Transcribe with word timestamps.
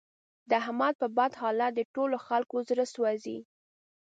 د 0.49 0.51
احمد 0.61 0.93
په 1.01 1.07
بد 1.17 1.31
حالت 1.41 1.71
د 1.75 1.81
ټول 1.93 2.11
خکلو 2.25 2.59
زړه 2.69 2.85
سوځي. 2.93 3.39